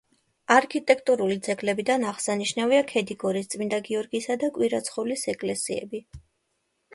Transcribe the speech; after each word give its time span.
არქიტექტურული 0.53 1.35
ძეგლებიდან 1.47 2.05
აღსანიშნავია 2.11 2.79
ქედიგორის 2.93 3.51
წმინდა 3.55 3.81
გიორგისა 3.89 4.39
და 4.45 4.51
კვირაცხოვლის 4.57 5.27
ეკლესიები. 5.35 6.03